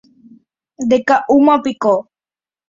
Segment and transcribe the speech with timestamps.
[0.83, 1.93] Ndeka'úmapiko